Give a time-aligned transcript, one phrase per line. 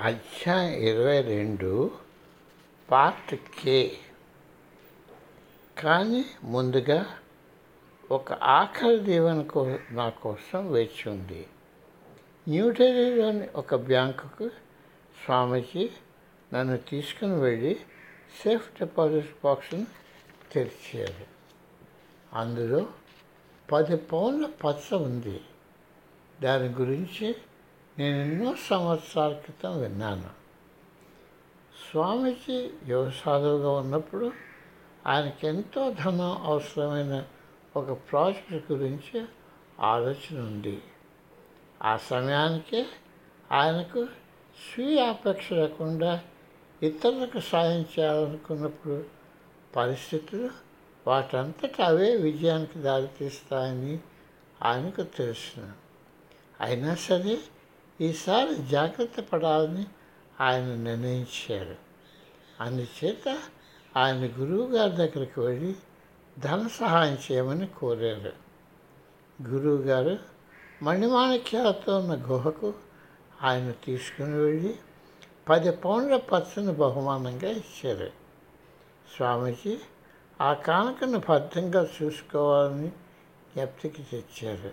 [0.00, 1.90] అధ్యాయం ఇరవై రెండు
[2.90, 3.98] పార్ట్ కే.
[5.78, 7.06] కానీ ముందుగా
[8.10, 11.46] ఒక ఆఖరి దీవెన కో నా కోసం వేచి ఉంది.
[12.48, 14.48] న్యూఢిల్లీలోని ఒక బ్యాంకుకు
[15.24, 15.90] స్వామీజీ
[16.54, 17.74] నన్ను తీసుకుని వెళ్ళి
[18.44, 19.86] సేఫ్ డిపాజిట్ బాక్స్ను
[20.52, 21.26] తెరిచారు.
[22.32, 22.86] అందులో
[23.72, 25.40] పది పౌన్ల పచ్చ ఉంది.
[26.42, 27.34] దాని గురించి
[27.98, 30.30] నేను ఎన్నో సంవత్సరాల క్రితం విన్నాను.
[31.90, 34.32] స్వామీజీ యువ సాధువుగా ఉన్నప్పుడు
[35.06, 37.26] ఆయనకి ఎంతో ధనం అవసరమైన
[37.76, 39.24] ఒక ప్రాజెక్ట్ గురించి
[39.80, 40.82] ఆలోచన ఉంది.
[41.82, 42.86] ఆ సమయానికే
[43.52, 44.06] ఆయనకు
[44.60, 46.20] స్వీయ అపేక్ష లేకుండా
[46.82, 49.04] ఇతరులకు సాయం చేయాలనుకున్నప్పుడు
[49.76, 50.50] పరిస్థితులు
[51.06, 53.98] వాటంతటా అవే విజయానికి దారితీస్తాయని
[54.62, 55.72] ఆయనకు తెలుసును
[56.60, 57.38] అయినా సరే
[58.00, 59.86] ఈసారి జాగ్రత్త పడాలని
[60.40, 61.76] ఆయన నిర్ణయించారు.
[62.60, 63.38] అందుచేత
[63.96, 65.76] ఆయన గురువుగారి దగ్గరికి వెళ్ళి
[66.38, 68.32] ధన సహాయం చేయమని కోరారు.
[69.48, 70.18] గురువుగారు
[70.82, 72.74] మణిమాణిక్యాలతో ఉన్న గుహకు
[73.42, 74.76] ఆయన తీసుకుని వెళ్ళి
[75.48, 78.10] పది పౌండ్ల పచ్చని బహుమానంగా ఇచ్చారు.
[79.16, 79.78] స్వామీజీ
[80.40, 84.70] ఆ కానుకను భద్రంగా చూసుకోవాలని జ్ఞప్తికి తెచ్చారు.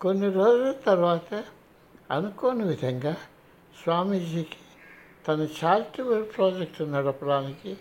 [0.00, 1.44] కొన్ని రోజుల తర్వాత
[2.10, 3.12] అనుకోని విధంగా
[3.82, 4.56] స్వామీజీకి
[5.28, 7.76] తన చారిటబుల్ ప్రాజెక్టు నడపడానికి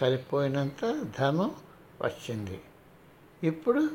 [0.00, 1.54] సరిపోయినంత ధనం
[2.02, 2.60] వచ్చింది.
[3.42, 3.90] ఇప్పుడు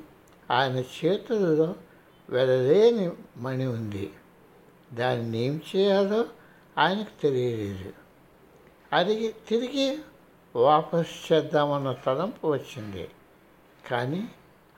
[0.51, 1.75] ఆయన చేతులలో
[2.29, 4.13] వెలలేని మణి ఉంది.
[4.93, 6.25] దాన్ని ఏం చేయాలో
[6.77, 7.93] ఆయనకు తెలియలేదు.
[8.93, 9.99] అది తిరిగి
[10.55, 13.09] వాపస్ చేద్దామన్న తలంపు వచ్చింది.
[13.91, 14.27] కానీ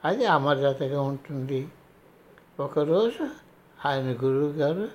[0.05, 1.67] అది అమర్యాదగా ఉంటుంది.
[2.59, 3.46] ఒకరోజు
[3.85, 4.87] ఆయన గురువు గారు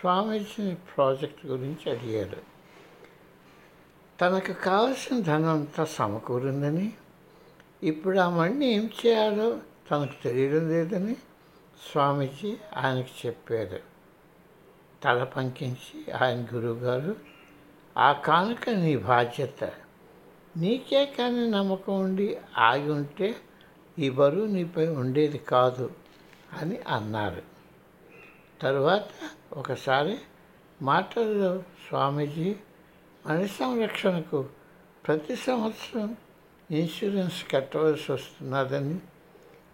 [0.00, 2.36] స్వామీజీని ప్రాజెక్ట్ గురించి అడిగారు.
[4.20, 6.92] తనకు కావలసిన ధనం అంతా సమకూరిందని
[7.82, 9.58] ఇప్పుడు ఆ మణిని ఏం చేయాలో
[9.90, 11.16] తనకు తెలియడం లేదని
[11.92, 13.80] స్వామీజీ ఆయనకు చెప్పారు.
[15.02, 17.16] తల పంకించి ఆయన గురువుగారు
[17.98, 19.72] ఆ కానుక నీ బాధ్యత.
[20.56, 23.36] నీకే కానీ నమ్మకం ఉండి ఆగి ఉంటే
[23.98, 25.90] ఈ బరువు నీపై ఉండేది కాదు
[26.60, 27.59] అని అన్నారు.
[28.62, 29.04] తరువాత
[29.52, 30.18] ఒకసారి
[30.82, 32.56] మాటల్లో స్వామీజీ
[33.26, 34.48] మన సంరక్షణకు
[35.06, 36.16] ప్రతి సంవత్సరం
[36.70, 38.98] ఇన్సూరెన్స్ కట్టవలసి వస్తున్నదని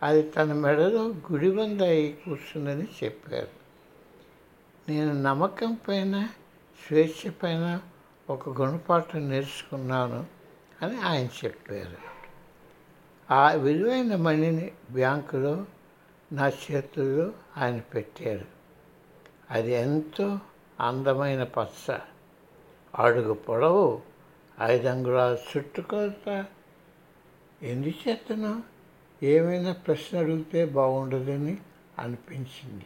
[0.02, 3.48] అది తన మెడలో గుడిబంద అయి కూర్చుందని చెప్పారు.
[4.88, 6.28] నేను నమ్మకం పైన
[6.86, 7.80] స్వేచ్ఛ పైన
[8.30, 10.26] ఒక గుణపాఠం నేర్చుకున్నాను
[10.82, 11.97] అని ఆయన చెప్పారు.
[13.32, 15.66] ఆ విలువైన మణిని బ్యాంకులో
[16.32, 18.56] నా చేతుల్లో ఆయన పెట్టారు.
[19.51, 20.39] అది ఎంతో
[20.81, 21.99] అందమైన పచ్చ.
[22.99, 24.01] అడుగు పొడవు
[24.62, 26.45] ఐదు అంగుళాల చుట్టుకొలత
[27.62, 28.61] ఎందుచేతనో
[29.23, 31.59] ఏమైనా ప్రశ్న అడిగితే బాగుండదని
[31.99, 32.84] అనిపించింది.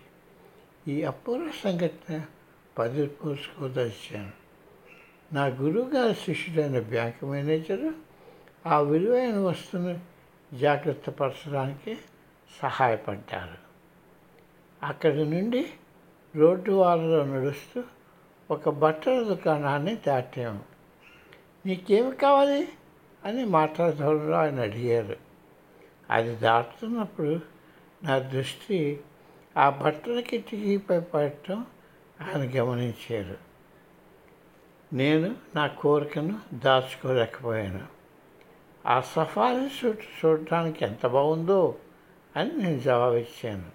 [0.89, 2.25] ఈ అపూర్వ సంఘటన
[2.79, 4.31] పది పోసుకోదలిచాను.
[5.33, 7.95] నా గురువుగారి శిష్యుడైన బ్యాంక్ మేనేజరు
[8.67, 10.01] ఆ విలువైన వస్తువును
[10.55, 11.99] జాగ్రత్త పరచడానికి
[12.63, 13.71] సహాయపడ్డారు.
[14.87, 15.71] అక్కడి నుండి
[16.37, 17.83] రోడ్డు వాళ్ళలో నడుస్తూ
[18.51, 20.61] ఒక బట్టల దుకాణాన్ని దాటాము.
[21.67, 22.69] నీకేమి కావాలి?
[23.25, 25.17] అని మాట్లాడడంలో ఆయన అడిగారు.
[26.11, 27.41] అది దాటుతున్నప్పుడు
[28.05, 29.01] నా దృష్టి
[29.57, 31.67] ఆ బట్టల కిటికీపై పడటం
[32.21, 33.37] ఆయన గమనించారు.
[34.93, 37.87] నేను నా కోరికను దాచుకోలేకపోయాను.
[38.87, 41.75] ఆ సఫారీ సూట్ చూడటానికి ఎంత బాగుందో
[42.37, 43.71] అని నేను జవాబిచ్చాను.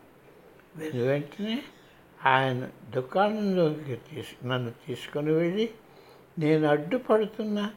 [0.75, 1.63] వెను వెంటనే
[2.25, 5.69] ఆయన దుకాణంలోకి తీసు నన్ను తీసుకొని వెళ్ళి
[6.39, 7.69] నేను అడ్డుపడుతున్న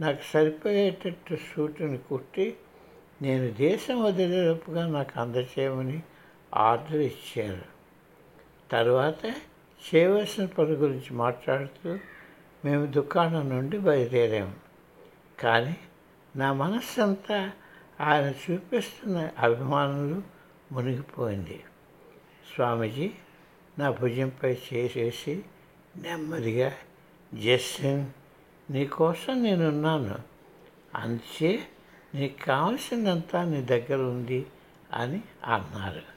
[0.00, 2.56] నాకు సరిపోయేటట్టు సూటుని కుట్టి
[3.22, 6.02] నేను దేశం వదిలేపుగా నాకు అందచేయమని
[6.54, 7.64] ఆర్డర్ ఇచ్చారు.
[8.70, 9.26] తర్వాత
[9.82, 11.98] చేయవలసిన పని గురించి మాట్లాడుతూ
[12.64, 14.54] మేము దుకాణం నుండి బయలుదేరాము
[15.40, 15.76] కానీ
[16.36, 17.50] నా మనస్సంతా
[18.00, 20.22] ఆయన చూపిస్తున్న అభిమానులు
[20.72, 21.64] మునిగిపోయింది.
[22.54, 23.12] స్వామీజీ
[23.78, 25.42] నా భుజంపై చేసేసి
[25.96, 26.72] నెమ్మదిగా
[27.34, 28.06] జస్టిన్
[28.70, 30.18] నీకోసం నేనున్నాను.
[30.94, 31.68] అంతే
[32.14, 34.46] నీకు కావలసినంత నీ దగ్గర ఉంది
[34.92, 36.13] అని అన్నారు.